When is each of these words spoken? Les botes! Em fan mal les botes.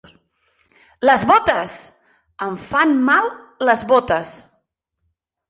Les 1.09 1.25
botes! 1.31 1.75
Em 2.47 2.57
fan 2.71 2.97
mal 3.11 3.31
les 3.71 3.85
botes. 3.95 4.35